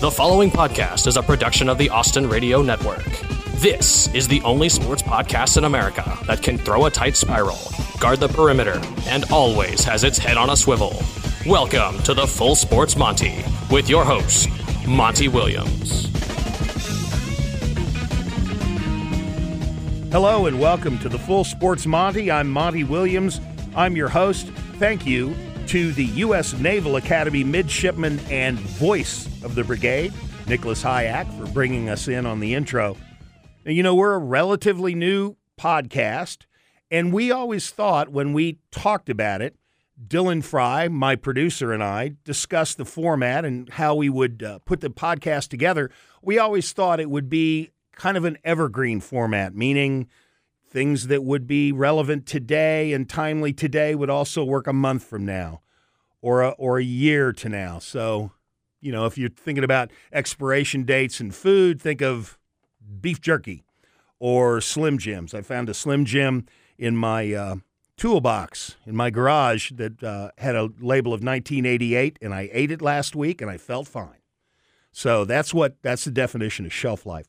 [0.00, 3.04] The following podcast is a production of the Austin Radio Network.
[3.56, 7.58] This is the only sports podcast in America that can throw a tight spiral,
[7.98, 11.02] guard the perimeter, and always has its head on a swivel.
[11.46, 14.48] Welcome to the Full Sports Monty with your host,
[14.86, 16.06] Monty Williams.
[20.12, 22.30] Hello and welcome to the Full Sports Monty.
[22.30, 23.40] I'm Monty Williams.
[23.74, 24.46] I'm your host.
[24.78, 25.34] Thank you
[25.68, 26.54] to the U.S.
[26.54, 30.14] Naval Academy midshipman and voice of the brigade,
[30.46, 32.96] Nicholas Hayak, for bringing us in on the intro.
[33.66, 36.46] You know, we're a relatively new podcast,
[36.90, 39.56] and we always thought when we talked about it,
[40.02, 44.80] Dylan Fry, my producer, and I discussed the format and how we would uh, put
[44.80, 45.90] the podcast together.
[46.22, 50.08] We always thought it would be kind of an evergreen format, meaning
[50.66, 55.26] things that would be relevant today and timely today would also work a month from
[55.26, 55.60] now
[56.20, 57.78] or a, or a year to now.
[57.78, 58.32] So,
[58.80, 62.38] you know, if you're thinking about expiration dates and food, think of
[63.00, 63.64] beef jerky
[64.18, 65.34] or Slim Jims.
[65.34, 67.56] I found a Slim Jim in my uh,
[67.96, 72.80] toolbox in my garage that uh, had a label of 1988, and I ate it
[72.80, 74.22] last week and I felt fine.
[74.92, 77.28] So that's what that's the definition of shelf life.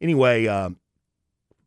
[0.00, 0.70] Anyway, uh,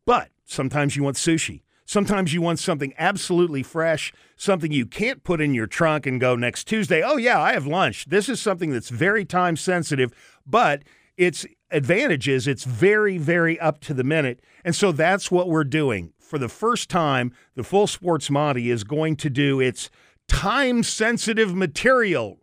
[0.04, 1.62] but sometimes you want sushi.
[1.88, 6.36] Sometimes you want something absolutely fresh, something you can't put in your trunk and go
[6.36, 7.02] next Tuesday.
[7.02, 8.04] Oh, yeah, I have lunch.
[8.10, 10.12] This is something that's very time sensitive,
[10.46, 10.82] but
[11.16, 14.40] its advantage is it's very, very up to the minute.
[14.66, 16.12] And so that's what we're doing.
[16.18, 19.88] For the first time, the Full Sports Monty is going to do its
[20.28, 22.42] time sensitive material.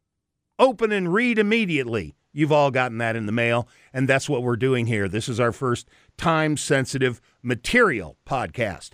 [0.58, 2.16] Open and read immediately.
[2.34, 5.08] You've all gotten that in the mail, and that's what we're doing here.
[5.08, 8.94] This is our first time sensitive material podcast.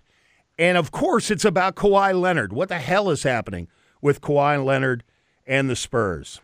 [0.62, 2.54] And of course, it's about Kawhi Leonard.
[2.54, 3.67] What the hell is happening
[4.00, 5.03] with Kawhi Leonard
[5.44, 6.40] and the Spurs?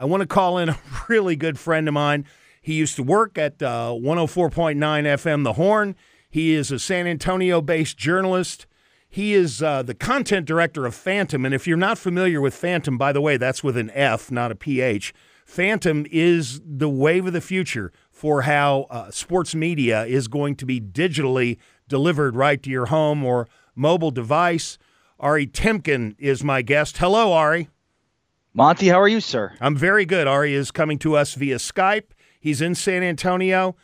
[0.00, 2.26] I want to call in a really good friend of mine.
[2.60, 5.94] He used to work at uh, 104.9 FM The Horn.
[6.28, 8.66] He is a San Antonio based journalist.
[9.08, 11.44] He is uh, the content director of Fantom.
[11.44, 14.50] And if you're not familiar with Fantom, by the way, that's with an F, not
[14.50, 15.14] a PH.
[15.46, 20.66] Fantom is the wave of the future for how uh, sports media is going to
[20.66, 24.78] be digitally delivered right to your home or mobile device.
[25.18, 26.98] Ari Tempkin is my guest.
[26.98, 27.68] Hello, Ari.
[28.54, 29.54] Monty, how are you, sir?
[29.60, 30.26] I'm very good.
[30.26, 32.10] Ari is coming to us via Skype.
[32.38, 33.76] He's in San Antonio.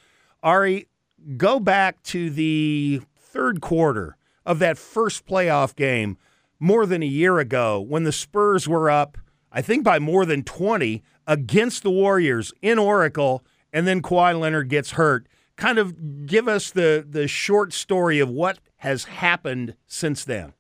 [0.43, 0.89] Ari,
[1.37, 6.19] go back to the third quarter of that first playoff game
[6.59, 9.17] more than a year ago when the Spurs were up,
[9.53, 14.69] I think by more than 20 against the Warriors in Oracle, and then Kawhi Leonard
[14.69, 20.25] gets hurt kind of give us the the short story of what has happened since
[20.25, 20.55] then.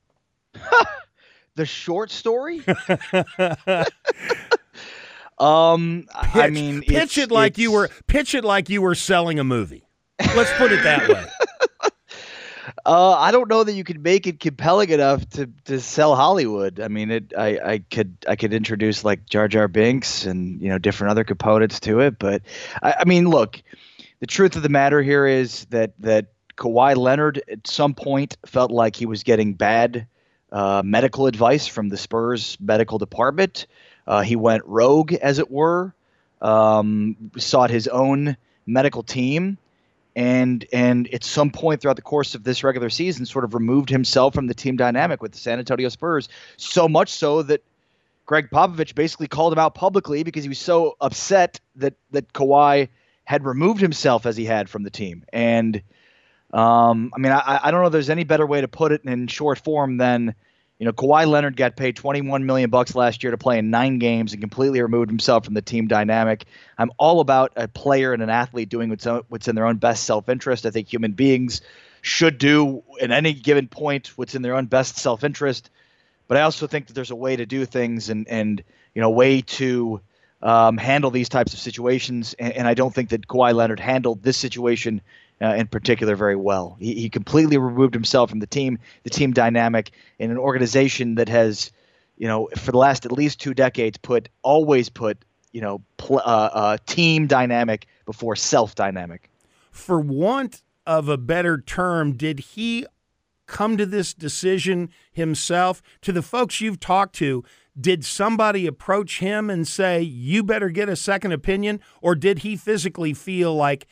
[1.54, 2.58] the short story?
[5.38, 9.38] um pitch, I mean pitch it like you were pitch it like you were selling
[9.38, 9.88] a movie.
[10.36, 11.24] Let's put it that way.
[12.84, 16.80] Uh, I don't know that you could make it compelling enough to, to sell Hollywood.
[16.80, 17.34] I mean, it.
[17.36, 21.24] I, I could I could introduce like Jar Jar Binks and you know different other
[21.24, 22.40] components to it, but
[22.82, 23.62] I, I mean, look,
[24.20, 28.70] the truth of the matter here is that that Kawhi Leonard at some point felt
[28.70, 30.06] like he was getting bad
[30.50, 33.66] uh, medical advice from the Spurs medical department.
[34.06, 35.94] Uh, he went rogue, as it were,
[36.40, 38.36] um, sought his own
[38.66, 39.58] medical team,
[40.16, 43.88] and and at some point throughout the course of this regular season, sort of removed
[43.88, 46.28] himself from the team dynamic with the San Antonio Spurs.
[46.56, 47.62] So much so that
[48.26, 52.88] Gregg Popovich basically called him out publicly because he was so upset that that Kawhi
[53.28, 55.22] had removed himself as he had from the team.
[55.34, 55.82] And
[56.50, 59.04] um, I mean, I, I don't know if there's any better way to put it
[59.04, 60.34] in short form than,
[60.78, 63.98] you know, Kawhi Leonard got paid 21 million bucks last year to play in nine
[63.98, 66.46] games and completely removed himself from the team dynamic.
[66.78, 70.04] I'm all about a player and an athlete doing what's, what's in their own best
[70.04, 70.64] self-interest.
[70.64, 71.60] I think human beings
[72.00, 75.68] should do at any given point what's in their own best self-interest.
[76.28, 78.64] But I also think that there's a way to do things and and
[78.94, 80.00] you know, way to
[80.42, 84.22] um, handle these types of situations, and, and, I don't think that Kawhi Leonard handled
[84.22, 85.00] this situation
[85.42, 86.76] uh, in particular very well.
[86.78, 91.28] He, he, completely removed himself from the team, the team dynamic, in an organization that
[91.28, 91.72] has,
[92.18, 95.18] you know, for the last at least two decades, put always put
[95.52, 99.30] you know pl- uh, uh, team dynamic before self dynamic.
[99.70, 102.86] For want of a better term, did he
[103.46, 105.82] come to this decision himself?
[106.02, 107.44] To the folks you've talked to,
[107.80, 111.80] did somebody approach him and say, you better get a second opinion?
[112.02, 113.86] Or did he physically feel like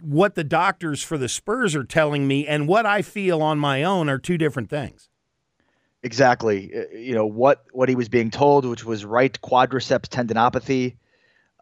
[0.00, 3.82] what the doctors for the Spurs are telling me and what I feel on my
[3.82, 5.08] own are two different things?
[6.02, 6.72] Exactly.
[6.74, 10.96] Uh, you know, what, what he was being told, which was right quadriceps tendinopathy.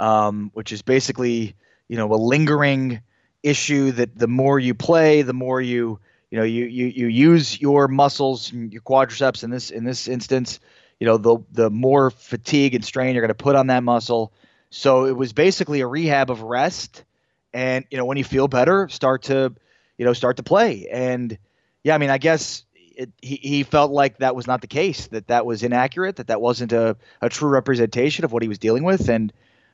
[0.01, 1.55] um, which is basically
[1.89, 3.01] you know a lingering
[3.43, 6.01] issue that the more you play, the more you
[6.31, 10.59] you know you you you use your muscles, your quadriceps in this in this instance.
[11.01, 14.33] You know the the more fatigue and strain you're going to put on that muscle.
[14.71, 17.05] So it was basically a rehab of rest,
[17.53, 19.53] and you know when you feel better, start to
[19.99, 20.87] you know start to play.
[20.89, 21.37] And
[21.83, 22.65] yeah, I mean I guess
[23.01, 26.27] it, he, he felt like that was not the case, that that was inaccurate, that
[26.27, 29.09] that wasn't a, a true representation of what he was dealing with.
[29.09, 29.33] And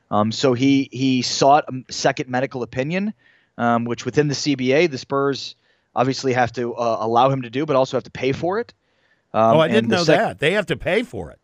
[0.09, 3.13] um, so he, he sought a second medical opinion,
[3.57, 5.55] um, which within the CBA, the Spurs
[5.93, 8.73] obviously have to uh, allow him to do, but also have to pay for it.
[9.33, 10.39] Um, oh, I didn't know sec- that.
[10.39, 11.39] They have to pay for it.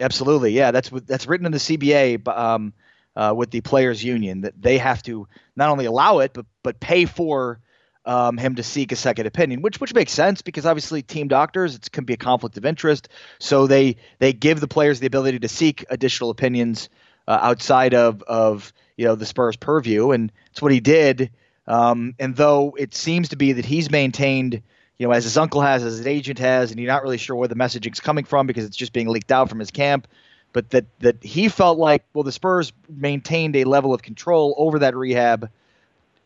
[0.00, 0.52] Absolutely.
[0.52, 2.72] Yeah, that's that's written in the CBA um,
[3.16, 6.80] uh, with the players union that they have to not only allow it but but
[6.80, 7.60] pay for
[8.06, 11.74] um, him to seek a second opinion, which which makes sense because obviously team doctors
[11.76, 13.08] it can be a conflict of interest,
[13.38, 16.88] so they they give the players the ability to seek additional opinions
[17.26, 21.30] uh, outside of of you know the Spurs purview, and it's what he did.
[21.66, 24.62] Um, and though it seems to be that he's maintained,
[24.98, 27.36] you know, as his uncle has, as his agent has, and you're not really sure
[27.36, 30.06] where the messaging's coming from because it's just being leaked out from his camp,
[30.52, 34.78] but that that he felt like well the Spurs maintained a level of control over
[34.80, 35.50] that rehab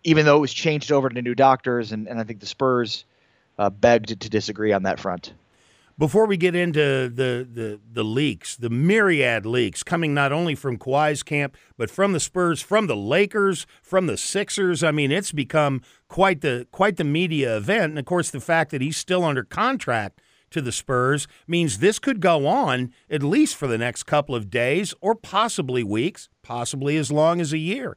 [0.04, 3.04] even though it was changed over to new doctors, and, and I think the Spurs
[3.58, 5.32] uh, begged to disagree on that front.
[5.98, 10.78] Before we get into the, the, the leaks, the myriad leaks coming not only from
[10.78, 14.84] Kawhi's camp, but from the Spurs, from the Lakers, from the Sixers.
[14.84, 17.90] I mean, it's become quite the quite the media event.
[17.90, 21.98] And of course, the fact that he's still under contract to the Spurs means this
[21.98, 26.96] could go on at least for the next couple of days or possibly weeks, possibly
[26.96, 27.96] as long as a year.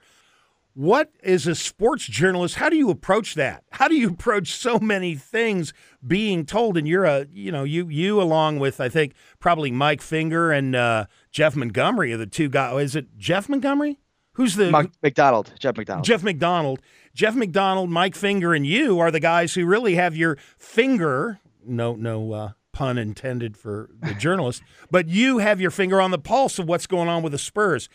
[0.73, 2.56] What is a sports journalist?
[2.56, 3.63] How do you approach that?
[3.71, 5.73] How do you approach so many things
[6.06, 6.77] being told?
[6.77, 10.75] And you're a, you know, you you along with I think probably Mike Finger and
[10.75, 12.81] uh, Jeff Montgomery are the two guys.
[12.81, 14.00] Is it Jeff Montgomery?
[14.33, 15.51] Who's the Mike McDonald?
[15.59, 16.06] Jeff McDonald.
[16.06, 16.79] Jeff McDonald.
[17.13, 21.41] Jeff McDonald, Mike Finger, and you are the guys who really have your finger.
[21.65, 26.18] No, no uh, pun intended for the journalist, but you have your finger on the
[26.18, 27.89] pulse of what's going on with the Spurs.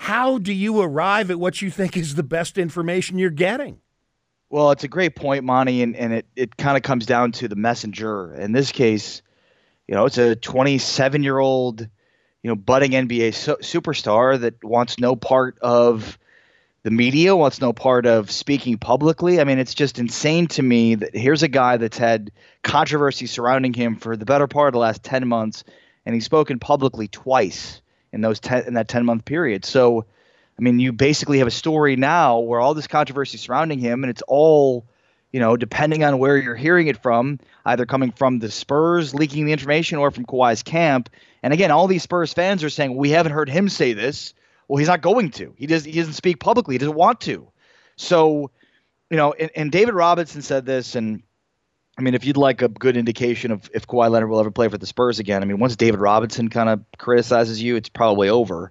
[0.00, 3.80] How do you arrive at what you think is the best information you're getting?
[4.48, 7.48] Well, it's a great point, Monty, and, and it, it kind of comes down to
[7.48, 8.32] the messenger.
[8.36, 9.22] In this case,
[9.88, 11.88] you know, it's a 27 year old, you
[12.48, 16.16] know, budding NBA su- superstar that wants no part of
[16.84, 19.40] the media, wants no part of speaking publicly.
[19.40, 22.30] I mean, it's just insane to me that here's a guy that's had
[22.62, 25.64] controversy surrounding him for the better part of the last 10 months,
[26.06, 27.82] and he's spoken publicly twice
[28.12, 29.64] in those ten, in that 10 month period.
[29.64, 30.04] So,
[30.58, 34.10] I mean, you basically have a story now where all this controversy surrounding him, and
[34.10, 34.86] it's all,
[35.32, 39.46] you know, depending on where you're hearing it from, either coming from the Spurs leaking
[39.46, 41.10] the information or from Kawhi's camp.
[41.42, 44.34] And again, all these Spurs fans are saying, we haven't heard him say this.
[44.66, 45.54] Well, he's not going to.
[45.56, 45.84] He does.
[45.84, 46.74] He doesn't speak publicly.
[46.74, 47.48] He doesn't want to.
[47.96, 48.50] So,
[49.10, 51.22] you know, and, and David Robinson said this, and
[51.98, 54.68] I mean, if you'd like a good indication of if Kawhi Leonard will ever play
[54.68, 58.28] for the Spurs again, I mean, once David Robinson kind of criticizes you, it's probably
[58.28, 58.70] over.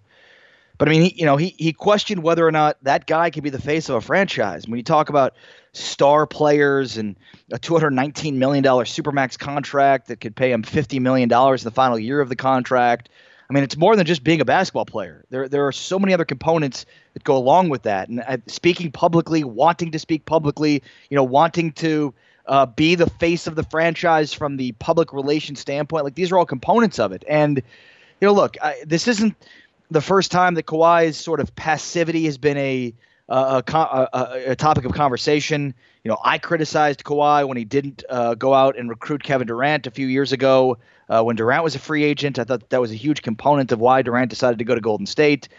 [0.78, 3.44] But I mean, he, you know, he he questioned whether or not that guy could
[3.44, 4.68] be the face of a franchise.
[4.68, 5.36] When you talk about
[5.74, 7.18] star players and
[7.52, 11.64] a two hundred nineteen million dollar supermax contract that could pay him fifty million dollars
[11.64, 13.10] in the final year of the contract,
[13.50, 15.26] I mean, it's more than just being a basketball player.
[15.32, 18.08] There there are so many other components that go along with that.
[18.08, 22.14] And uh, speaking publicly, wanting to speak publicly, you know, wanting to
[22.48, 26.04] uh, be the face of the franchise from the public relations standpoint.
[26.04, 27.24] Like these are all components of it.
[27.28, 29.36] And you know, look, I, this isn't
[29.92, 32.94] the first time that Kawhi's sort of passivity has been a
[33.30, 35.74] a, a, a, topic of conversation.
[36.04, 39.86] You know, I criticized Kawhi when he didn't uh, go out and recruit Kevin Durant
[39.86, 40.78] a few years ago
[41.10, 42.40] uh, when Durant was a free agent.
[42.40, 45.06] I thought that was a huge component of why Durant decided to go to Golden
[45.06, 45.50] State.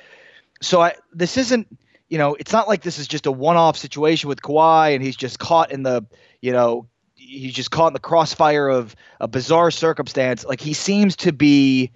[0.62, 1.68] So I, this isn't,
[2.08, 5.16] you know, it's not like this is just a one-off situation with Kawhi and he's
[5.16, 6.06] just caught in the
[6.40, 10.44] you know, he's just caught in the crossfire of a bizarre circumstance.
[10.44, 11.92] Like he seems to be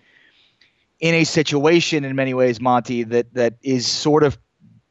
[1.01, 4.39] in a situation in many ways, Monty, that that is sort of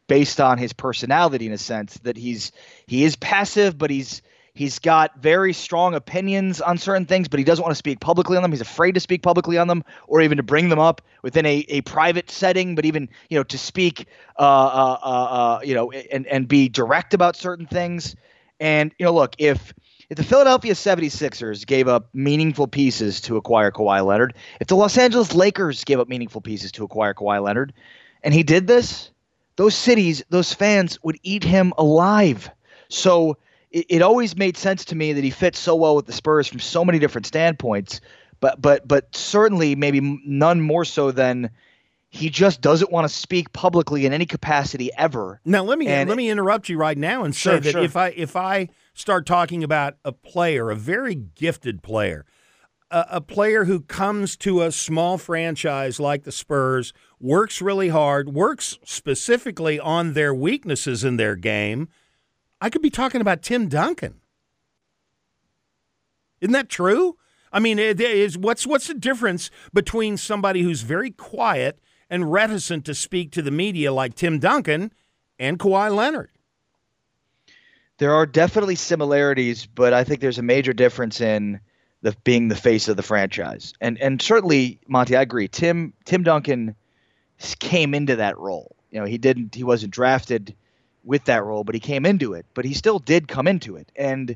[0.07, 2.51] based on his personality in a sense that he's
[2.85, 4.21] he is passive, but he's
[4.53, 8.35] he's got very strong opinions on certain things, but he doesn't want to speak publicly
[8.35, 8.51] on them.
[8.51, 11.65] He's afraid to speak publicly on them, or even to bring them up within a,
[11.69, 12.75] a private setting.
[12.75, 16.67] But even you know to speak, uh, uh, uh, uh you know, and and be
[16.69, 18.15] direct about certain things.
[18.61, 19.73] And, you know, look, if
[20.11, 24.97] if the Philadelphia 76ers gave up meaningful pieces to acquire Kawhi Leonard, if the Los
[24.97, 27.73] Angeles Lakers gave up meaningful pieces to acquire Kawhi Leonard,
[28.23, 29.09] and he did this,
[29.55, 32.51] those cities, those fans would eat him alive.
[32.89, 33.37] So
[33.71, 36.47] it, it always made sense to me that he fits so well with the Spurs
[36.47, 37.99] from so many different standpoints,
[38.41, 41.49] but but but certainly maybe none more so than
[42.13, 45.39] he just doesn't want to speak publicly in any capacity ever.
[45.45, 47.81] Now let me And- let me interrupt you right now and say Sure, that sure.
[47.83, 52.25] if I if I start talking about a player, a very gifted player,
[52.91, 58.33] a, a player who comes to a small franchise like the Spurs, works really hard,
[58.33, 61.87] works specifically on their weaknesses in their game,
[62.59, 64.19] I could be talking about Tim Duncan.
[66.41, 67.15] Isn't that true?
[67.53, 71.79] I mean, it is what's what's the difference between somebody who's very quiet
[72.11, 74.91] and reticent to speak to the media like Tim Duncan
[75.39, 76.29] and Kawhi Leonard?
[77.97, 81.59] There are definitely similarities, but I think there's a major difference in
[82.01, 83.73] the being the face of the franchise.
[83.79, 85.47] And and certainly, Monty, I agree.
[85.47, 86.75] Tim Tim Duncan
[87.59, 88.75] came into that role.
[88.91, 90.55] You know, he didn't he wasn't drafted
[91.03, 92.45] with that role, but he came into it.
[92.53, 93.91] But he still did come into it.
[93.95, 94.35] And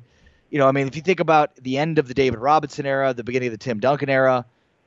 [0.49, 3.13] you know, I mean, if you think about the end of the David Robinson era,
[3.13, 4.45] the beginning of the Tim Duncan era,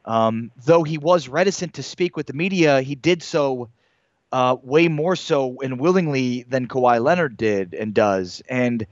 [0.09, 3.69] um, though he was reticent to speak with the media, he did so
[4.33, 8.43] uh, way more so and willingly than Kawhi Leonard did and does.
[8.49, 8.87] And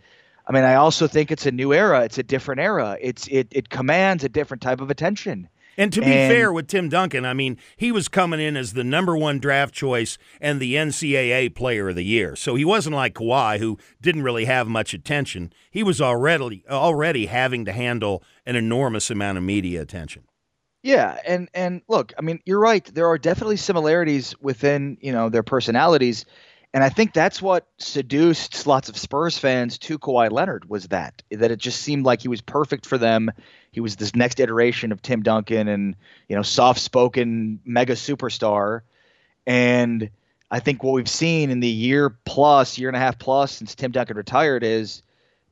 [0.46, 2.04] I mean, I also think it's a new era.
[2.04, 2.96] It's a different era.
[3.00, 5.48] It's it it commands a different type of attention.
[5.78, 8.72] And to be And- fair with Tim Duncan, I mean, he was coming in as
[8.72, 12.34] the number one draft choice and the NCAA player of the year.
[12.34, 15.52] So he wasn't like Kawhi, who didn't really have much attention.
[15.70, 20.22] He was already already having to handle an enormous amount of media attention.
[20.86, 22.84] Yeah, and and look, I mean, you're right.
[22.84, 26.26] There are definitely similarities within you know their personalities,
[26.72, 31.24] and I think that's what seduced lots of Spurs fans to Kawhi Leonard was that
[31.32, 33.32] that it just seemed like he was perfect for them.
[33.72, 35.96] He was this next iteration of Tim Duncan, and
[36.28, 38.82] you know, soft-spoken mega superstar,
[39.44, 40.08] and
[40.52, 43.74] I think what we've seen in the year plus, year and a half plus since
[43.74, 45.02] Tim Duncan retired is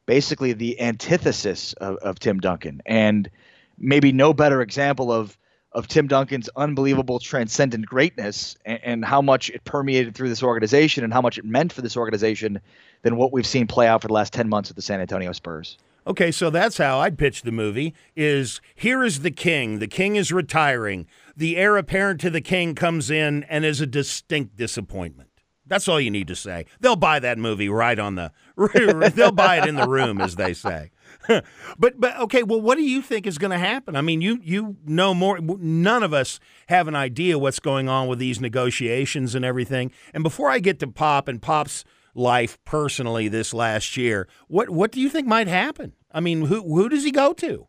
[0.06, 3.28] basically the antithesis of, of Tim Duncan, and
[3.78, 5.36] maybe no better example of
[5.74, 11.02] of Tim Duncan's unbelievable transcendent greatness and, and how much it permeated through this organization
[11.02, 12.60] and how much it meant for this organization
[13.02, 15.32] than what we've seen play out for the last 10 months with the San Antonio
[15.32, 15.76] Spurs.
[16.06, 19.78] Okay, so that's how I'd pitch the movie is here is the king.
[19.78, 21.06] The king is retiring.
[21.36, 25.30] The heir apparent to the king comes in and is a distinct disappointment.
[25.66, 26.66] That's all you need to say.
[26.80, 28.32] They'll buy that movie right on the
[29.14, 30.90] they'll buy it in the room as they say.
[31.78, 33.96] but but okay, well what do you think is going to happen?
[33.96, 38.08] I mean, you you know more none of us have an idea what's going on
[38.08, 39.90] with these negotiations and everything.
[40.12, 44.92] And before I get to Pop and Pop's life personally this last year, what what
[44.92, 45.92] do you think might happen?
[46.12, 47.66] I mean, who who does he go to?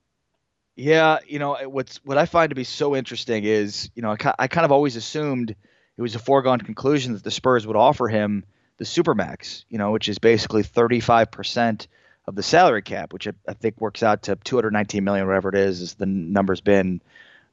[0.75, 4.33] Yeah, you know what's what I find to be so interesting is you know I,
[4.39, 8.09] I kind of always assumed it was a foregone conclusion that the Spurs would offer
[8.09, 8.43] him
[8.77, 11.87] the supermax, you know, which is basically 35 percent
[12.27, 15.55] of the salary cap, which I, I think works out to 219 million, whatever it
[15.55, 17.01] is, is the number's been,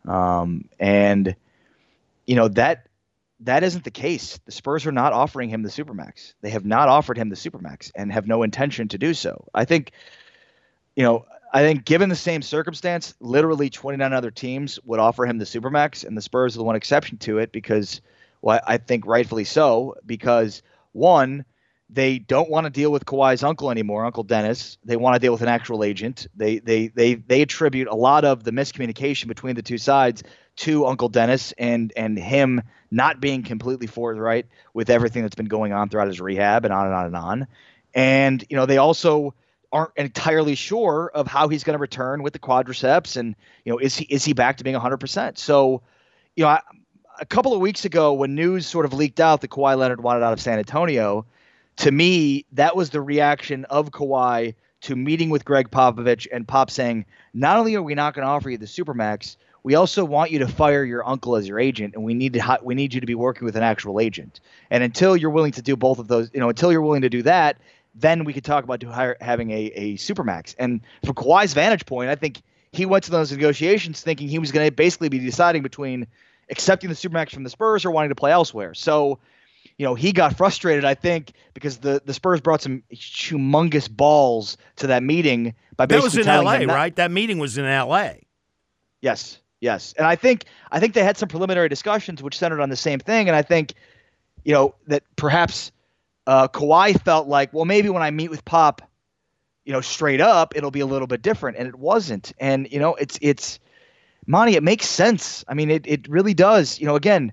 [0.07, 1.35] um, and
[2.27, 2.87] you know that
[3.41, 4.39] that isn't the case.
[4.45, 6.35] The Spurs are not offering him the supermax.
[6.41, 9.49] They have not offered him the supermax and have no intention to do so.
[9.53, 9.93] I think,
[10.95, 15.39] you know, I think given the same circumstance, literally 29 other teams would offer him
[15.39, 18.01] the supermax, and the Spurs are the one exception to it because,
[18.41, 20.63] well, I think rightfully so, because
[20.93, 21.45] one,
[21.93, 24.79] they don't want to deal with Kawhi's uncle anymore, Uncle Dennis.
[24.85, 26.27] They want to deal with an actual agent.
[26.35, 30.23] They they they they attribute a lot of the miscommunication between the two sides
[30.57, 35.73] to Uncle Dennis and and him not being completely forthright with everything that's been going
[35.73, 37.47] on throughout his rehab and on and on and on.
[37.95, 39.35] And you know, they also
[39.71, 43.35] aren't entirely sure of how he's going to return with the quadriceps and
[43.65, 45.37] you know, is he is he back to being 100%?
[45.37, 45.83] So,
[46.37, 46.61] you know, I,
[47.21, 50.23] a couple of weeks ago when news sort of leaked out that Kawhi Leonard wanted
[50.23, 51.27] out of San Antonio,
[51.77, 56.71] to me, that was the reaction of Kawhi to meeting with Gregg Popovich and Pop
[56.71, 60.33] saying, not only are we not going to offer you the supermax, we also want
[60.33, 63.01] you to fire your uncle as your agent, and we need to we need you
[63.01, 64.41] to be working with an actual agent.
[64.71, 67.09] And until you're willing to do both of those, you know, until you're willing to
[67.09, 67.59] do that,
[67.95, 70.57] then we could talk about hire, having a, a supermax.
[70.59, 74.51] And from Kawhi's vantage point, I think he went to those negotiations thinking he was
[74.51, 76.07] going to basically be deciding between
[76.51, 78.75] accepting the supermax from the Spurs or wanting to play elsewhere.
[78.75, 79.21] So
[79.79, 84.57] you know, he got frustrated, I think, because the, the Spurs brought some humongous balls
[84.77, 86.97] to that meeting by That basically was in telling L.A., not- right?
[86.97, 88.27] That meeting was in L.A.
[89.01, 92.69] Yes, yes, and I think I think they had some preliminary discussions which centered on
[92.69, 93.75] the same thing, and I think,
[94.45, 95.73] you know, that perhaps
[96.27, 98.83] uh, Kawhi felt like, well, maybe when I meet with Pop,
[99.65, 102.79] you know, straight up, it'll be a little bit different, and it wasn't, and you
[102.79, 103.59] know, it's it's,
[104.27, 105.45] Monty, it makes sense.
[105.49, 106.79] I mean, it it really does.
[106.79, 107.33] You know, again,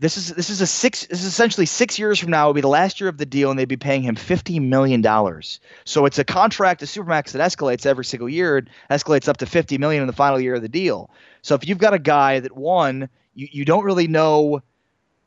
[0.00, 1.04] this is this is a six.
[1.06, 2.46] This is essentially six years from now.
[2.46, 5.02] Will be the last year of the deal, and they'd be paying him fifty million
[5.02, 5.60] dollars.
[5.84, 8.58] So it's a contract, a supermax that escalates every single year.
[8.58, 11.10] It escalates up to fifty million in the final year of the deal.
[11.42, 14.62] So if you've got a guy that one, you, you don't really know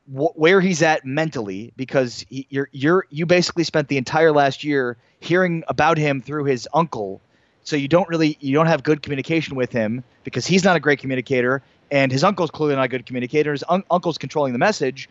[0.08, 4.64] wh- where he's at mentally because he, you're you're you basically spent the entire last
[4.64, 7.22] year hearing about him through his uncle
[7.64, 10.80] so you don't really you don't have good communication with him because he's not a
[10.80, 14.60] great communicator and his uncle's clearly not a good communicator his un- uncle's controlling the
[14.60, 15.10] message.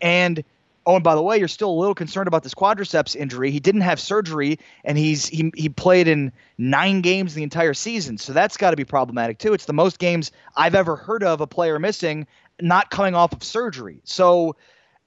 [0.00, 0.44] And
[0.86, 3.50] oh and by the way you're still a little concerned about this quadriceps injury.
[3.50, 8.18] He didn't have surgery and he's he, he played in nine games the entire season.
[8.18, 9.54] So that's got to be problematic too.
[9.54, 12.26] It's the most games i've ever heard of a player missing
[12.60, 14.00] not coming off of surgery.
[14.04, 14.56] So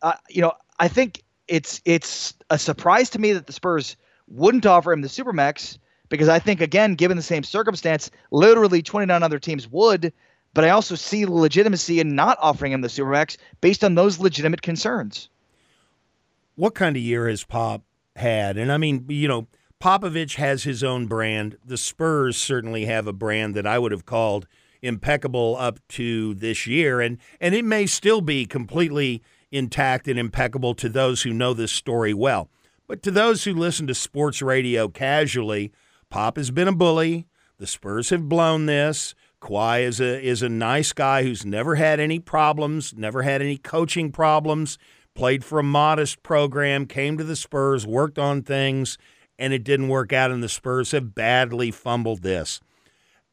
[0.01, 3.95] uh, you know i think it's it's a surprise to me that the spurs
[4.27, 5.77] wouldn't offer him the supermax
[6.09, 10.13] because I think again, given the same circumstance, literally 29 other teams would.
[10.57, 14.63] But I also see legitimacy in not offering him the supermax based on those legitimate
[14.63, 15.29] concerns.
[16.55, 17.83] What kind of year has Pop
[18.15, 18.57] had?
[18.57, 19.45] And I mean, you know,
[19.79, 21.59] Popovich has his own brand.
[21.63, 24.47] The Spurs certainly have a brand that I would have called
[24.81, 29.21] impeccable up to this year, and and it may still be completely
[29.51, 32.49] intact and impeccable to those who know this story well.
[32.87, 35.71] But to those who listen to sports radio casually,
[36.09, 37.27] Pop has been a bully.
[37.59, 39.13] The Spurs have blown this.
[39.47, 43.57] Kawhi is a is a nice guy who's never had any problems, never had any
[43.57, 44.77] coaching problems.
[45.13, 48.97] Played for a modest program, came to the Spurs, worked on things,
[49.39, 50.29] and it didn't work out.
[50.29, 52.59] And the Spurs have badly fumbled this.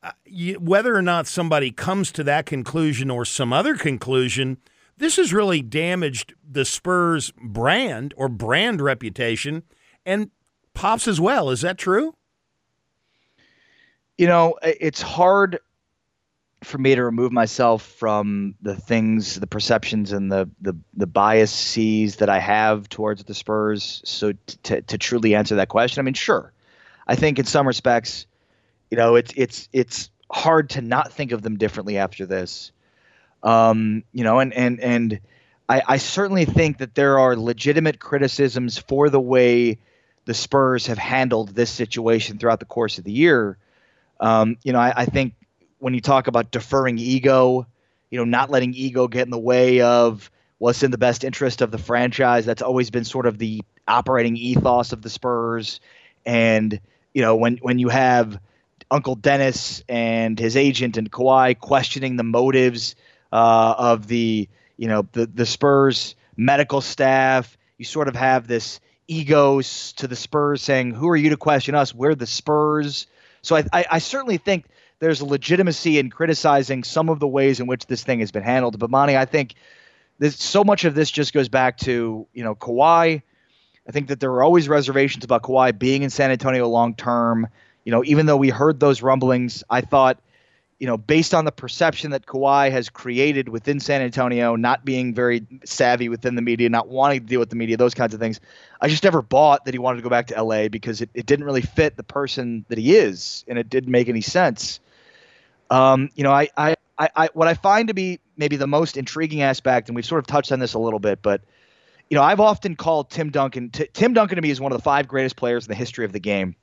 [0.03, 4.59] Uh, you, whether or not somebody comes to that conclusion or some other conclusion,
[4.97, 9.63] this has really damaged the Spurs brand or brand reputation
[10.07, 10.31] and
[10.75, 11.51] Pops as well.
[11.51, 12.15] Is that true?
[14.19, 15.59] you know, it's hard
[16.65, 22.17] for me to remove myself from the things, the perceptions, and the the the biases
[22.17, 24.03] that I have towards the Spurs.
[24.05, 24.33] So
[24.65, 26.53] to to truly answer that question, I mean, sure,
[27.07, 28.27] I think in some respects,
[28.91, 32.73] you know, it's it's it's hard to not think of them differently after this.
[33.43, 35.21] Um, you know, and and and
[35.69, 39.79] I, I certainly think that there are legitimate criticisms for the way
[40.25, 43.59] the Spurs have handled this situation throughout the course of the year.
[44.21, 45.35] Um, you know, I, I think
[45.85, 47.67] when you talk about deferring ego,
[48.09, 51.61] you know, not letting ego get in the way of what's in the best interest
[51.61, 52.47] of the franchise.
[52.47, 55.81] That's always been sort of the operating ethos of the Spurs.
[56.25, 56.81] And
[57.13, 58.41] you know, when when you have
[58.91, 62.95] Uncle Dennis and his agent and Kawhi questioning the motives
[63.31, 68.81] uh, of the you know the the Spurs medical staff, you sort of have this
[69.07, 71.95] egos to the Spurs saying, "Who are you to question us?
[71.95, 73.07] We're the Spurs."
[73.43, 74.65] So I, I, I certainly think
[75.05, 78.43] there's a legitimacy in criticizing some of the ways in which this thing has been
[78.43, 78.79] handled.
[78.79, 79.55] But Monty, I think
[80.19, 83.21] this, so much of this just goes back to you know Kawhi.
[83.87, 87.49] I think that there were always reservations about Kawhi being in San Antonio long term.
[87.85, 90.19] You know, even though we heard those rumblings, I thought
[90.79, 95.15] you know, based on the perception that Kawhi has created within San Antonio, not being
[95.15, 98.21] very savvy within the media, not wanting to deal with the media, those kinds of
[98.21, 98.41] things,
[98.81, 101.27] I just never bought that he wanted to go back to LA because it, it
[101.27, 104.81] didn't really fit the person that he is, and it didn't make any sense.
[105.71, 108.97] Um, you know, I, I, I, I, what I find to be maybe the most
[108.97, 111.43] intriguing aspect, and we've sort of touched on this a little bit, but
[112.11, 113.71] you know, I've often called Tim Duncan.
[113.71, 116.05] T- Tim Duncan to me is one of the five greatest players in the history
[116.05, 116.55] of the game.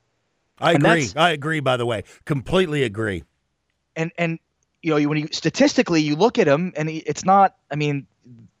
[0.58, 1.08] I agree.
[1.16, 1.60] I agree.
[1.60, 3.24] By the way, completely agree
[3.96, 4.38] and and
[4.82, 8.06] you know when you statistically you look at him and it's not i mean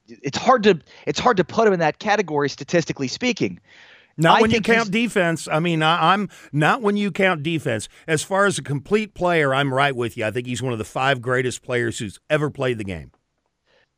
[0.08, 3.60] it's hard to it's hard to put him in that category statistically speaking
[4.16, 5.48] not I when you count defense.
[5.50, 7.88] I mean, I, am not when you count defense.
[8.06, 10.24] As far as a complete player, I'm right with you.
[10.24, 13.12] I think he's one of the five greatest players who's ever played the game.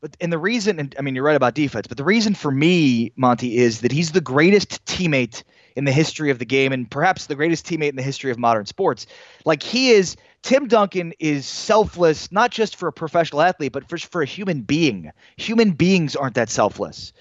[0.01, 1.87] But and the reason, and I mean, you're right about defense.
[1.87, 5.43] But the reason for me, Monty, is that he's the greatest teammate
[5.75, 8.37] in the history of the game, and perhaps the greatest teammate in the history of
[8.37, 9.07] modern sports.
[9.45, 13.97] Like he is Tim Duncan is selfless, not just for a professional athlete, but for,
[13.97, 15.11] for a human being.
[15.37, 17.11] Human beings aren't that selfless.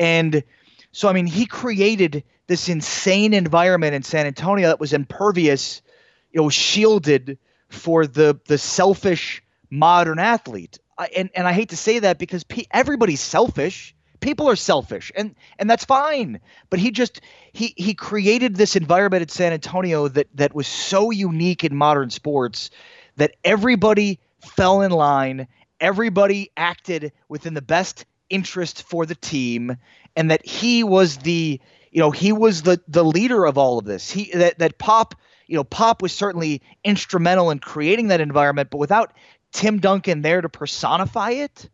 [0.00, 0.42] And
[0.92, 5.80] so, I mean, he created this insane environment in San Antonio that was impervious,
[6.30, 10.78] you know, shielded for the the selfish modern athlete.
[10.98, 15.10] I, and and I hate to say that because pe- everybody's selfish people are selfish
[15.16, 16.38] and and that's fine
[16.70, 17.20] but he just
[17.52, 22.08] he he created this environment at San Antonio that that was so unique in modern
[22.08, 22.70] sports
[23.16, 25.48] that everybody fell in line
[25.80, 29.76] everybody acted within the best interest for the team
[30.16, 33.84] and that he was the you know he was the the leader of all of
[33.84, 34.10] this.
[34.10, 35.14] He that that pop
[35.46, 39.12] you know pop was certainly instrumental in creating that environment but without
[39.52, 41.68] Tim Duncan there to personify it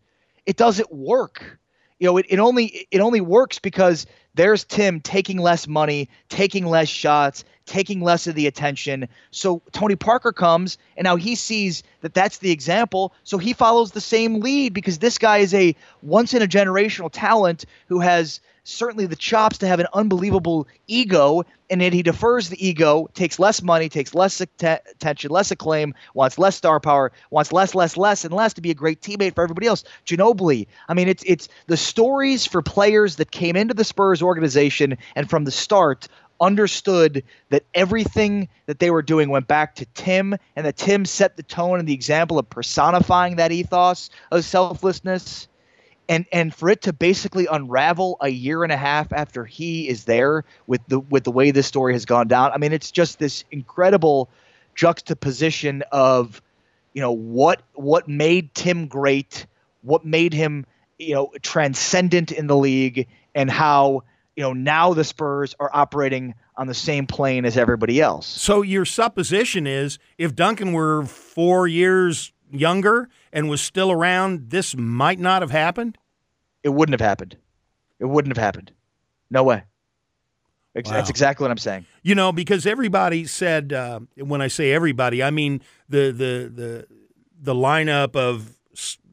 [0.48, 1.58] it doesn't work.
[1.98, 4.06] You know, it, it only it only works because
[4.38, 9.08] there's Tim taking less money, taking less shots, taking less of the attention.
[9.32, 13.12] So Tony Parker comes and now he sees that that's the example.
[13.24, 17.10] So he follows the same lead because this guy is a once in a generational
[17.12, 22.50] talent who has certainly the chops to have an unbelievable ego, and then he defers
[22.50, 27.52] the ego, takes less money, takes less attention, less acclaim, wants less star power, wants
[27.52, 29.84] less, less, less, and less to be a great teammate for everybody else.
[30.06, 30.66] Ginobili.
[30.88, 35.28] I mean, it's it's the stories for players that came into the Spurs organization and
[35.28, 36.08] from the start
[36.40, 41.36] understood that everything that they were doing went back to Tim, and that Tim set
[41.36, 45.48] the tone and the example of personifying that ethos of selflessness.
[46.08, 50.04] And and for it to basically unravel a year and a half after he is
[50.04, 53.18] there with the with the way this story has gone down, I mean, it's just
[53.18, 54.30] this incredible
[54.74, 56.40] juxtaposition of,
[56.94, 59.44] you know, what what made Tim great,
[59.82, 60.64] what made him,
[60.98, 64.04] you know, transcendent in the league, and how
[64.38, 68.24] you know, now the Spurs are operating on the same plane as everybody else.
[68.24, 74.76] So your supposition is if Duncan were four years younger and was still around, this
[74.76, 75.98] might not have happened?
[76.62, 77.36] It wouldn't have happened.
[77.98, 78.70] It wouldn't have happened.
[79.28, 79.64] No way.
[80.76, 80.82] Wow.
[80.84, 81.86] That's exactly what I'm saying.
[82.04, 86.86] You know, because everybody said, uh, when I say everybody, I mean the the the
[87.40, 88.56] the lineup of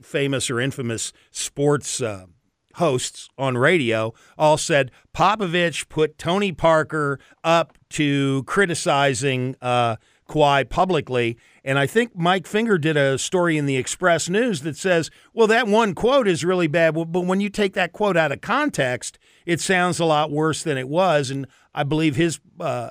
[0.03, 2.27] famous or infamous sports uh,
[2.75, 9.95] hosts on radio all said Popovich put Tony Parker up to criticizing uh,
[10.27, 11.37] Kawhi publicly.
[11.63, 15.47] And I think Mike Finger did a story in the Express News that says, well,
[15.47, 19.17] that one quote is really bad, but when you take that quote out of context,
[19.45, 21.29] it sounds a lot worse than it was.
[21.29, 22.39] And I believe his.
[22.59, 22.89] Uh,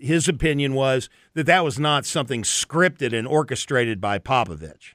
[0.00, 4.94] his opinion was that that was not something scripted and orchestrated by Popovich.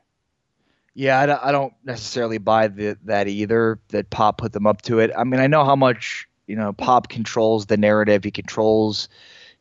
[0.95, 3.79] Yeah, I don't, I don't necessarily buy the, that either.
[3.89, 5.11] That Pop put them up to it.
[5.17, 8.23] I mean, I know how much you know Pop controls the narrative.
[8.23, 9.09] He controls,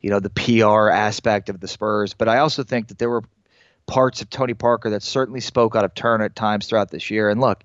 [0.00, 2.12] you know, the PR aspect of the Spurs.
[2.14, 3.22] But I also think that there were
[3.86, 7.30] parts of Tony Parker that certainly spoke out of turn at times throughout this year.
[7.30, 7.64] And look,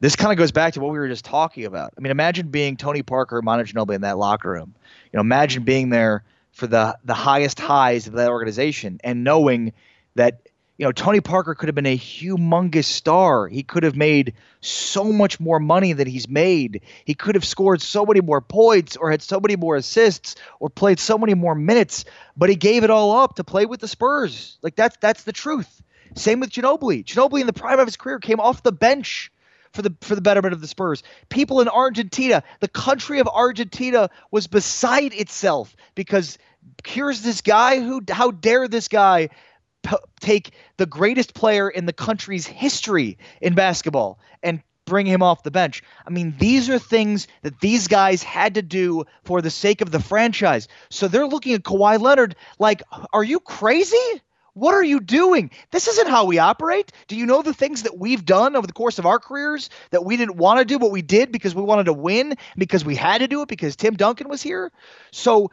[0.00, 1.92] this kind of goes back to what we were just talking about.
[1.98, 4.74] I mean, imagine being Tony Parker, Manu Ginobili in that locker room.
[5.12, 9.72] You know, imagine being there for the the highest highs of that organization and knowing
[10.14, 10.47] that
[10.78, 13.48] you know, Tony Parker could have been a humongous star.
[13.48, 16.82] He could have made so much more money than he's made.
[17.04, 20.70] He could have scored so many more points or had so many more assists or
[20.70, 22.04] played so many more minutes,
[22.36, 24.56] but he gave it all up to play with the Spurs.
[24.62, 25.82] Like that's that's the truth.
[26.14, 27.04] Same with Ginobili.
[27.04, 29.32] Ginobili in the prime of his career came off the bench
[29.72, 31.02] for the for the betterment of the Spurs.
[31.28, 36.38] People in Argentina, the country of Argentina was beside itself because
[36.86, 39.30] here's this guy who how dare this guy
[40.20, 45.50] take the greatest player in the country's history in basketball and bring him off the
[45.50, 45.82] bench.
[46.06, 49.90] I mean, these are things that these guys had to do for the sake of
[49.90, 50.66] the franchise.
[50.90, 53.96] So they're looking at Kawhi Leonard like, are you crazy?
[54.58, 55.52] What are you doing?
[55.70, 56.90] This isn't how we operate.
[57.06, 60.04] Do you know the things that we've done over the course of our careers that
[60.04, 62.96] we didn't want to do, but we did because we wanted to win, because we
[62.96, 64.72] had to do it because Tim Duncan was here?
[65.12, 65.52] So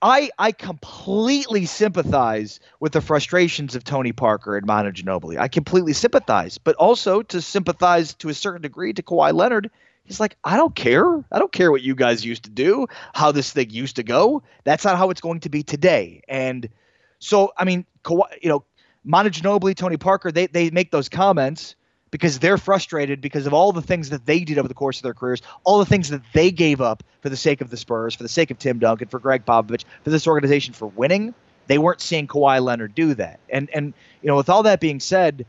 [0.00, 5.36] I I completely sympathize with the frustrations of Tony Parker and Manu Ginobili.
[5.36, 9.68] I completely sympathize, but also to sympathize to a certain degree to Kawhi Leonard.
[10.04, 11.24] He's like, I don't care.
[11.32, 14.44] I don't care what you guys used to do, how this thing used to go.
[14.62, 16.22] That's not how it's going to be today.
[16.28, 16.68] And–
[17.18, 18.64] so I mean, you know,
[19.04, 21.76] Manu Ginobili, Tony Parker, they they make those comments
[22.14, 25.02] because they're frustrated because of all the things that they did over the course of
[25.02, 28.14] their careers, all the things that they gave up for the sake of the Spurs,
[28.14, 31.34] for the sake of Tim Duncan, for Gregg Popovich, for this organization for winning.
[31.66, 33.40] They weren't seeing Kawhi Leonard do that.
[33.50, 35.44] And and you know, with all that being said,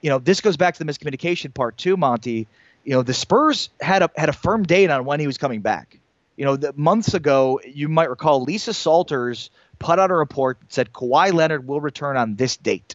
[0.00, 2.48] you know, this goes back to the miscommunication part too, Monty.
[2.84, 5.60] You know, the Spurs had a had a firm date on when he was coming
[5.60, 6.00] back.
[6.36, 10.72] You know, the, months ago, you might recall Lisa Salters put out a report that
[10.72, 12.94] said Kawhi Leonard will return on this date.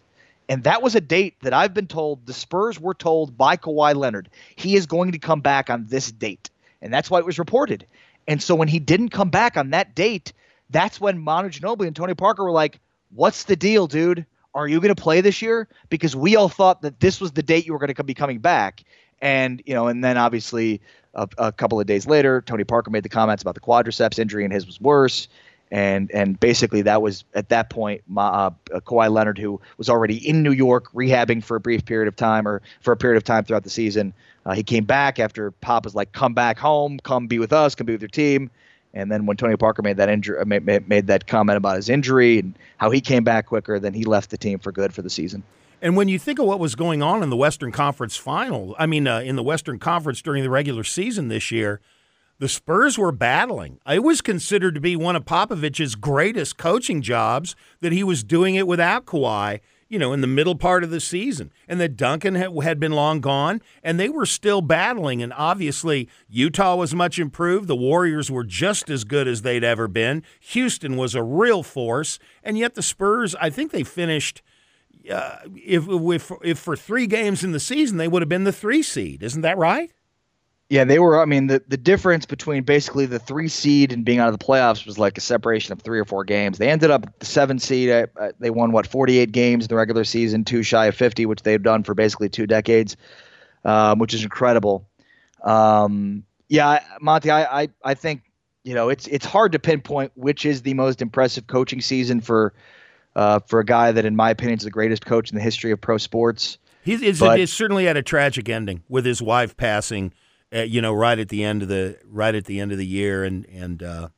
[0.50, 3.96] And that was a date that I've been told the Spurs were told by Kawhi
[3.96, 6.50] Leonard he is going to come back on this date.
[6.82, 7.86] And that's why it was reported.
[8.28, 10.34] And so when he didn't come back on that date,
[10.70, 12.80] that's when Manu Ginobili and Tony Parker were like,
[13.16, 14.26] What's the deal, dude?
[14.56, 15.68] Are you going to play this year?
[15.90, 18.40] Because we all thought that this was the date you were going to be coming
[18.40, 18.84] back.
[19.22, 20.82] And, you know, and then obviously
[21.14, 24.44] a, a couple of days later, Tony Parker made the comments about the quadriceps injury
[24.44, 25.28] and his was worse
[25.74, 30.44] and and basically that was at that point uh, Kawhi Leonard, who was already in
[30.44, 33.44] New York rehabbing for a brief period of time or for a period of time
[33.44, 34.14] throughout the season.
[34.46, 37.74] Uh, he came back after Pop was like, "Come back home, come be with us,
[37.74, 38.52] come be with your team."
[38.94, 41.90] And then when Tony Parker made that injury, uh, made, made that comment about his
[41.90, 45.02] injury and how he came back quicker, then he left the team for good for
[45.02, 45.42] the season.
[45.82, 48.86] And when you think of what was going on in the Western Conference final, I
[48.86, 51.82] mean, uh, in the Western Conference during the regular season this year,
[52.40, 53.80] the Spurs were battling.
[53.88, 58.56] It was considered to be one of Popovich's greatest coaching jobs that he was doing
[58.56, 61.52] it without Kawhi, you know, in the middle part of the season.
[61.68, 65.22] And that Duncan had been long gone, and they were still battling.
[65.22, 67.68] And obviously, Utah was much improved.
[67.68, 70.24] The Warriors were just as good as they'd ever been.
[70.40, 72.18] Houston was a real force.
[72.44, 74.42] And yet, the Spurs, I think they finished.
[75.10, 78.54] Uh, if, if if for three games in the season they would have been the
[78.54, 79.92] three seed, isn't that right?
[80.74, 81.22] Yeah, they were.
[81.22, 84.44] I mean, the, the difference between basically the three seed and being out of the
[84.44, 86.58] playoffs was like a separation of three or four games.
[86.58, 87.92] They ended up the seven seed.
[87.92, 91.28] Uh, uh they won what 48 games in the regular season, two shy of 50,
[91.28, 92.98] which they've done for basically two decades,
[93.64, 94.90] um, which is incredible.
[95.44, 98.24] Um, yeah, Monty, I, I I think
[98.64, 102.52] you know it's it's hard to pinpoint which is the most impressive coaching season for
[103.16, 105.70] uh, for a guy that, in my opinion, is the greatest coach in the history
[105.70, 106.58] of pro sports.
[106.82, 110.14] He's it's, certainly had a tragic ending with his wife passing
[110.54, 112.86] uh, you know, right at the end of the right at the end of the
[112.86, 114.10] year, and and uh,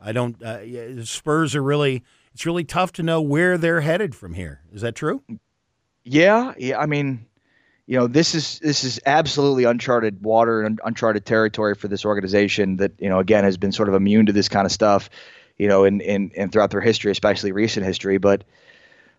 [0.00, 0.42] I don't.
[0.42, 2.02] Uh, Spurs are really.
[2.34, 4.60] It's really tough to know where they're headed from here.
[4.72, 5.22] Is that true?
[6.04, 6.78] Yeah, yeah.
[6.78, 7.26] I mean,
[7.86, 12.76] you know, this is this is absolutely uncharted water and uncharted territory for this organization
[12.76, 15.10] that you know again has been sort of immune to this kind of stuff,
[15.58, 18.18] you know, in in and throughout their history, especially recent history.
[18.18, 18.44] But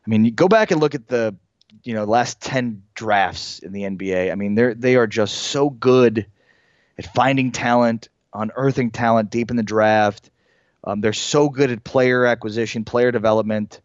[0.06, 1.36] I mean, go back and look at the
[1.84, 4.32] you know last ten drafts in the NBA.
[4.32, 6.26] I mean, they're they are just so good
[7.00, 10.30] at finding talent, unearthing talent deep in the draft.
[10.84, 13.80] Um, they're so good at player acquisition, player development.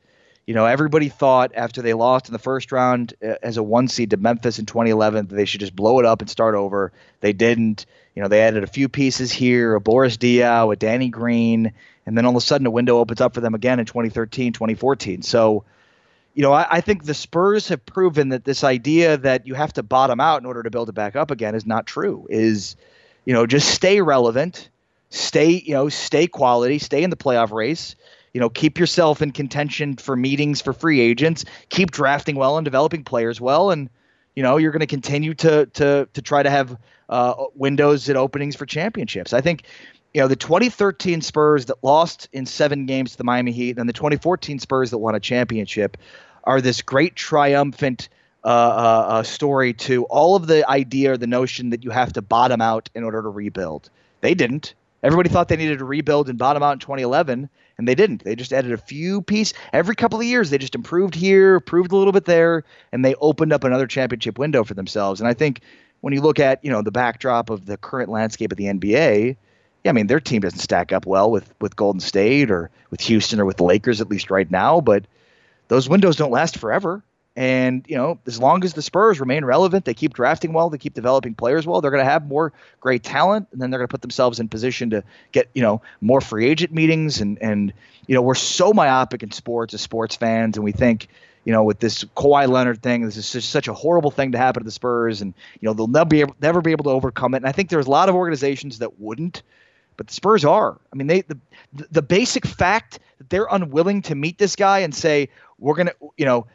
[0.46, 3.86] You know, everybody thought after they lost in the first round uh, as a one
[3.86, 6.92] seed to Memphis in 2011 that they should just blow it up and start over.
[7.20, 7.86] They didn't.
[8.16, 11.72] You know, they added a few pieces here, a Boris Diaw, a Danny Green,
[12.06, 14.52] and then all of a sudden a window opens up for them again in 2013,
[14.52, 15.22] 2014.
[15.22, 15.64] So,
[16.34, 19.72] you know, I, I, think the Spurs have proven that this idea that you have
[19.74, 22.26] to bottom out in order to build it back up again is not true.
[22.30, 22.76] Is
[23.24, 24.68] you know, just stay relevant,
[25.10, 27.96] stay, you know, stay quality, stay in the playoff race.
[28.32, 31.44] You know, keep yourself in contention for meetings for free agents.
[31.68, 33.88] Keep drafting well and developing players well, and
[34.34, 36.76] you know you're going to continue to to to try to have
[37.08, 39.32] uh, windows and openings for championships.
[39.32, 39.62] I think
[40.12, 43.88] you know the 2013 Spurs that lost in seven games to the Miami Heat, and
[43.88, 45.96] the 2014 Spurs that won a championship
[46.42, 48.08] are this great triumphant
[48.44, 52.12] uh, uh, uh, story to all of the idea or the notion that you have
[52.12, 53.88] to bottom out in order to rebuild.
[54.20, 54.74] They didn't.
[55.02, 58.22] Everybody thought they needed to rebuild and bottom out in 2011, and they didn't.
[58.22, 60.50] They just added a few pieces every couple of years.
[60.50, 64.38] They just improved here, improved a little bit there, and they opened up another championship
[64.38, 65.20] window for themselves.
[65.20, 65.60] And I think
[66.00, 69.36] when you look at you know the backdrop of the current landscape of the NBA,
[69.84, 73.00] yeah, I mean their team doesn't stack up well with with Golden State or with
[73.00, 75.06] Houston or with the Lakers at least right now, but
[75.68, 77.02] those windows don't last forever.
[77.36, 80.78] And, you know, as long as the Spurs remain relevant, they keep drafting well, they
[80.78, 83.88] keep developing players well, they're going to have more great talent, and then they're going
[83.88, 87.20] to put themselves in position to get, you know, more free agent meetings.
[87.20, 87.72] And, and
[88.06, 91.08] you know, we're so myopic in sports as sports fans, and we think,
[91.44, 94.38] you know, with this Kawhi Leonard thing, this is just such a horrible thing to
[94.38, 96.90] happen to the Spurs, and, you know, they'll never be able, never be able to
[96.90, 97.38] overcome it.
[97.38, 99.42] And I think there's a lot of organizations that wouldn't,
[99.96, 100.78] but the Spurs are.
[100.92, 101.38] I mean, they the
[101.90, 105.94] the basic fact that they're unwilling to meet this guy and say, we're going to,
[106.16, 106.46] you know,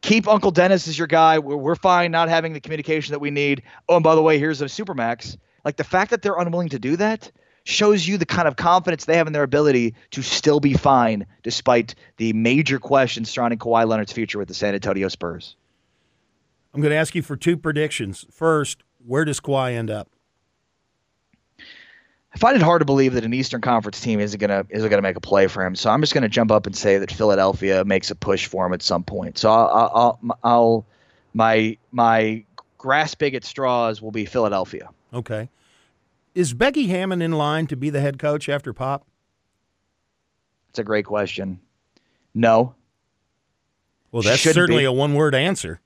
[0.00, 1.38] keep Uncle Dennis as your guy.
[1.38, 3.62] We're, we're fine not having the communication that we need.
[3.88, 5.36] Oh, and by the way, here's a supermax.
[5.64, 7.30] Like the fact that they're unwilling to do that
[7.64, 11.26] shows you the kind of confidence they have in their ability to still be fine
[11.42, 15.56] despite the major questions surrounding Kawhi Leonard's future with the San Antonio Spurs.
[16.72, 18.24] I'm going to ask you for two predictions.
[18.30, 20.08] First, where does Kawhi end up?
[22.34, 25.02] I find it hard to believe that an Eastern Conference team isn't gonna isn't gonna
[25.02, 25.74] make a play for him.
[25.74, 28.72] So I'm just gonna jump up and say that Philadelphia makes a push for him
[28.74, 29.38] at some point.
[29.38, 30.86] So I'll, I'll, I'll
[31.32, 32.44] my my
[32.76, 34.90] grasping at straws will be Philadelphia.
[35.12, 35.48] Okay.
[36.34, 39.06] Is Becky Hammon in line to be the head coach after Pop?
[40.68, 41.60] That's a great question.
[42.34, 42.74] No.
[44.12, 44.86] Well, that's certainly be.
[44.86, 45.80] a one word answer.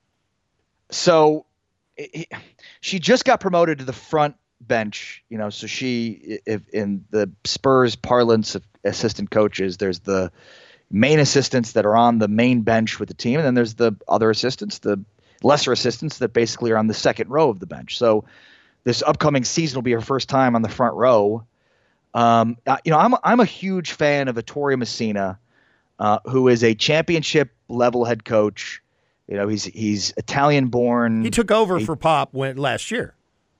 [0.90, 1.46] So
[1.96, 2.28] it,
[2.80, 7.30] she just got promoted to the front bench, you know, so she, if in the
[7.44, 10.30] Spurs parlance of assistant coaches, there's the
[10.90, 13.96] main assistants that are on the main bench with the team, and then there's the
[14.08, 15.02] other assistants, the
[15.42, 17.98] lesser assistants that basically are on the second row of the bench.
[17.98, 18.24] So
[18.84, 21.44] this upcoming season will be her first time on the front row.
[22.14, 25.38] Um, you know, I'm I'm a huge fan of Ettore Messina,
[25.98, 28.82] uh, who is a championship level head coach.
[29.28, 31.24] You know, he's he's Italian born.
[31.24, 33.14] He took over he, for Pop when last year.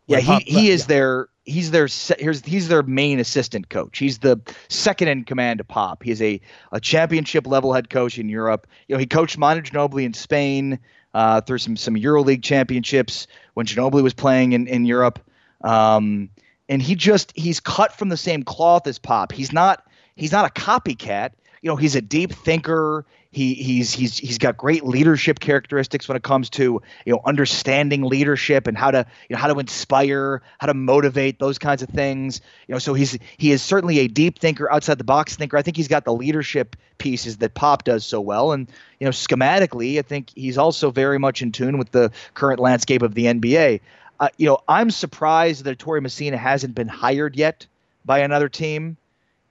[0.06, 0.86] Yeah, he, he is yeah.
[0.86, 1.88] their he's their
[2.18, 3.98] here's he's their main assistant coach.
[3.98, 6.02] He's the second in command to Pop.
[6.02, 6.40] He's a
[6.72, 8.66] a championship level head coach in Europe.
[8.88, 10.78] You know, he coached Manu Ginobili in Spain
[11.14, 15.18] uh, through some some EuroLeague championships when Ginobili was playing in in Europe.
[15.62, 16.30] Um,
[16.68, 19.32] and he just he's cut from the same cloth as Pop.
[19.32, 19.84] He's not
[20.16, 21.30] he's not a copycat.
[21.62, 23.06] You know, he's a deep thinker.
[23.32, 28.02] He he's he's he's got great leadership characteristics when it comes to you know understanding
[28.02, 31.88] leadership and how to you know how to inspire, how to motivate those kinds of
[31.88, 32.42] things.
[32.68, 35.56] You know, so he's he is certainly a deep thinker, outside the box thinker.
[35.56, 38.68] I think he's got the leadership pieces that Pop does so well, and
[39.00, 43.00] you know schematically, I think he's also very much in tune with the current landscape
[43.00, 43.80] of the NBA.
[44.20, 47.66] Uh, you know, I'm surprised that Ettore Messina hasn't been hired yet
[48.04, 48.98] by another team,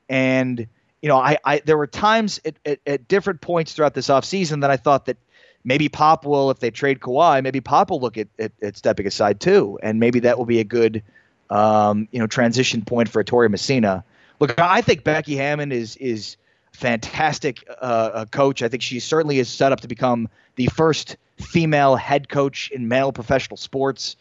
[0.08, 0.68] and
[1.02, 4.62] you know, I, I there were times at, at, at different points throughout this offseason
[4.62, 5.18] that I thought that
[5.64, 9.08] maybe Pop will, if they trade Kawhi, maybe Pop will look at, at, at stepping
[9.08, 11.04] aside too, and maybe that will be a good,
[11.50, 14.04] um, you know, transition point for Ettore Messina.
[14.40, 16.38] Look, I think Becky Hammon is is
[16.72, 18.62] fantastic uh, coach.
[18.62, 22.88] I think she certainly is set up to become the first female head coach in
[22.88, 24.16] male professional sports.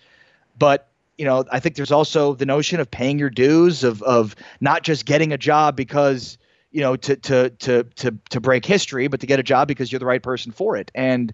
[0.58, 4.34] But you know, I think there's also the notion of paying your dues, of of
[4.60, 6.38] not just getting a job because
[6.70, 9.90] you know, to to to to to break history, but to get a job because
[9.90, 10.90] you're the right person for it.
[10.94, 11.32] And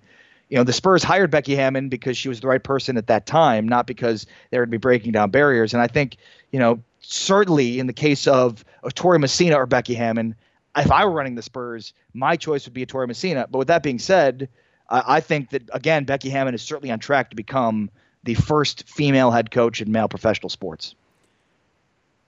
[0.48, 3.26] you know, the Spurs hired Becky Hammon because she was the right person at that
[3.26, 5.74] time, not because they would be breaking down barriers.
[5.74, 6.16] And I think,
[6.52, 10.36] you know, certainly in the case of, of Ettore Messina or Becky Hammon,
[10.76, 13.48] if I were running the Spurs, my choice would be a Ettore Messina.
[13.50, 14.48] But with that being said,
[14.88, 17.90] I, I think that again, Becky Hammon is certainly on track to become
[18.22, 20.94] the first female head coach in male professional sports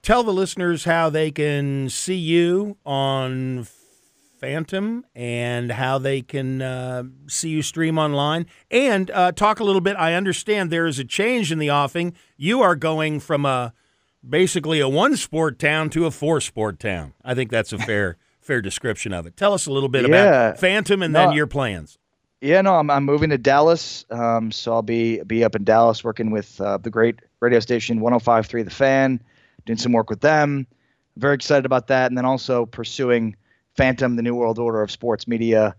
[0.01, 3.67] tell the listeners how they can see you on
[4.39, 8.45] Fantom and how they can uh, see you stream online.
[8.71, 9.97] And uh, talk a little bit.
[9.97, 12.13] I understand there is a change in the offing.
[12.37, 13.73] You are going from a
[14.27, 17.13] basically a one sport town to a four sport town.
[17.23, 19.35] I think that's a fair fair description of it.
[19.35, 20.47] Tell us a little bit yeah.
[20.47, 21.97] about Fantom and no, then your plans.
[22.41, 26.03] Yeah, no, I'm, I'm moving to Dallas, um, so I'll be be up in Dallas
[26.03, 29.21] working with uh, the great radio station 105.3 The Fan
[29.65, 30.67] doing some work with them.
[31.17, 32.09] Very excited about that.
[32.09, 33.35] And then also pursuing
[33.75, 35.75] Fantom, the New World Order of Sports Media,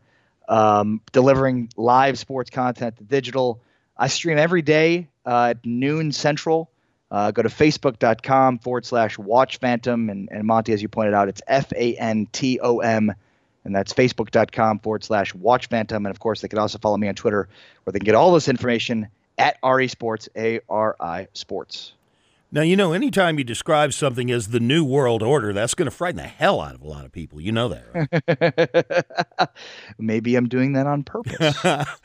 [0.49, 3.61] um, delivering live sports content to digital.
[3.97, 6.71] I stream every day uh, at noon central.
[7.11, 10.09] Uh, go to facebook.com forward slash watch fantom.
[10.11, 13.13] And, and Monty, as you pointed out, it's F A N T O M.
[13.65, 16.07] And that's facebook.com forward slash watch fantom.
[16.07, 17.49] And of course, they can also follow me on Twitter
[17.85, 21.93] where they can get all this information at Ari Sports, A R I Sports.
[22.53, 25.97] Now, you know, anytime you describe something as the New World Order, that's going to
[25.97, 27.41] frighten the hell out of a lot of people.
[27.41, 29.05] You know that,
[29.39, 29.49] right?
[29.99, 31.57] Maybe I'm doing that on purpose.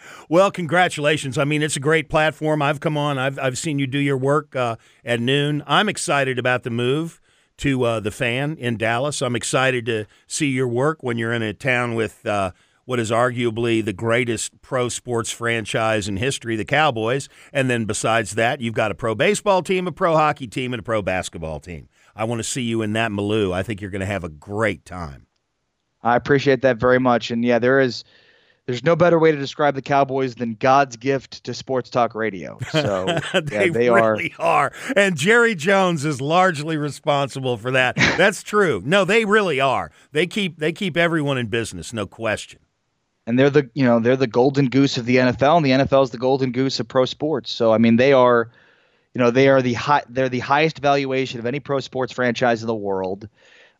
[0.29, 1.39] well, congratulations.
[1.39, 2.61] I mean, it's a great platform.
[2.61, 5.63] I've come on, I've, I've seen you do your work uh, at noon.
[5.65, 7.19] I'm excited about the move
[7.57, 9.23] to uh, the fan in Dallas.
[9.23, 12.23] I'm excited to see your work when you're in a town with.
[12.25, 12.51] Uh,
[12.85, 17.27] what is arguably the greatest pro sports franchise in history, the Cowboys.
[17.51, 20.79] And then besides that, you've got a pro baseball team, a pro hockey team, and
[20.79, 21.89] a pro basketball team.
[22.15, 23.51] I want to see you in that milieu.
[23.51, 25.27] I think you're going to have a great time.
[26.01, 27.31] I appreciate that very much.
[27.31, 28.03] And yeah, there is
[28.67, 32.57] there's no better way to describe the Cowboys than God's gift to sports talk radio.
[32.71, 34.71] So they, yeah, they really are.
[34.71, 34.71] are.
[34.95, 37.95] And Jerry Jones is largely responsible for that.
[38.17, 38.81] That's true.
[38.85, 39.91] No, they really are.
[40.11, 42.59] They keep they keep everyone in business, no question
[43.27, 46.03] and they're the you know they're the golden goose of the NFL, and the NFL
[46.03, 47.51] is the golden goose of pro sports.
[47.51, 48.49] So I mean, they are,
[49.13, 52.61] you know, they are the high they're the highest valuation of any pro sports franchise
[52.61, 53.27] in the world,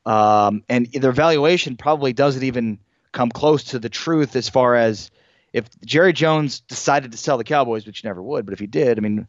[0.06, 2.80] um, and their valuation probably doesn't even
[3.12, 5.12] come close to the truth as far as
[5.54, 8.68] if Jerry Jones decided to sell the Cowboys, which he never would, but if he
[8.68, 9.28] did, I mean.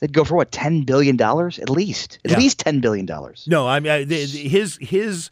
[0.00, 2.38] They'd go for what ten billion dollars at least, at yeah.
[2.38, 3.44] least ten billion dollars.
[3.46, 5.28] No, I mean his his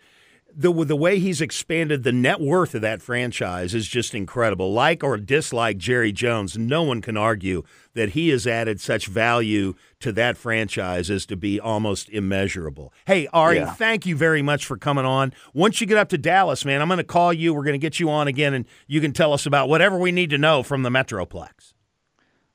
[0.61, 4.73] the the way he's expanded the net worth of that franchise is just incredible.
[4.73, 7.63] Like or dislike Jerry Jones, no one can argue
[7.95, 12.93] that he has added such value to that franchise as to be almost immeasurable.
[13.07, 13.73] Hey, Ari, yeah.
[13.73, 15.33] thank you very much for coming on.
[15.55, 17.55] Once you get up to Dallas, man, I'm going to call you.
[17.55, 20.11] We're going to get you on again, and you can tell us about whatever we
[20.11, 21.75] need to know from the Metroplex.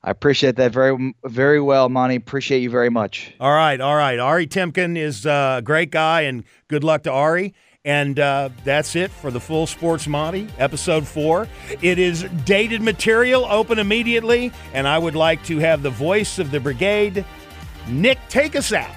[0.02, 2.16] I appreciate that very, very well, Monty.
[2.16, 3.32] Appreciate you very much.
[3.40, 4.18] All right, all right.
[4.18, 7.54] Ari Tempkin is a great guy, and good luck to Ari.
[7.86, 11.46] And uh, that's it for the Full Sports Monty, episode four.
[11.82, 16.50] It is dated material, open immediately, and I would like to have the voice of
[16.50, 17.26] the brigade,
[17.86, 18.94] Nick, take us out.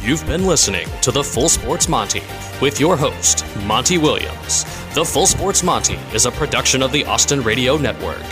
[0.00, 2.22] You've been listening to the Full Sports Monty
[2.62, 4.64] with your host, Monty Williams.
[4.94, 8.22] The Full Sports Monty is a production of the Austin Radio Network.